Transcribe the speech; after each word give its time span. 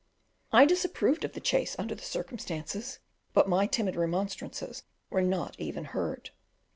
I 0.51 0.65
disapproved 0.65 1.23
of 1.23 1.33
the 1.33 1.39
chase 1.39 1.75
under 1.77 1.93
the 1.93 2.01
circumstances, 2.01 2.97
but 3.35 3.47
my 3.47 3.67
timid 3.67 3.95
remonstrances 3.95 4.81
were 5.11 5.21
not 5.21 5.55
even 5.59 5.85
heard. 5.85 6.31